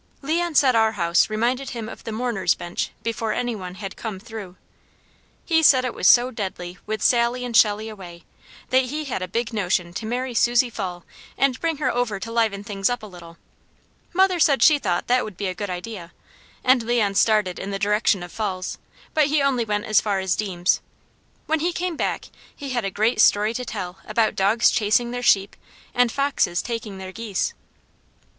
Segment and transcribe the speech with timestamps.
[0.23, 4.19] Leon said our house reminded him of the mourners' bench before any one had "come
[4.19, 4.55] through."
[5.45, 8.23] He said it was so deadly with Sally and Shelley away,
[8.71, 11.05] that he had a big notion to marry Susie Fall
[11.37, 13.37] and bring her over to liven things up a little.
[14.11, 16.13] Mother said she thought that would be a good idea,
[16.63, 18.79] and Leon started in the direction of Falls',
[19.13, 20.81] but he only went as far as Deams'.
[21.45, 25.21] When he came back he had a great story to tell about dogs chasing their
[25.21, 25.55] sheep,
[25.93, 27.53] and foxes taking their geese.